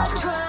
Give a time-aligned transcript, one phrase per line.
[0.00, 0.39] I try.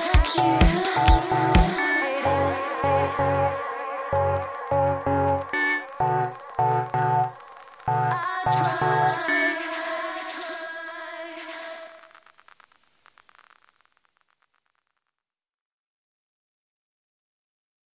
[0.00, 1.09] took you.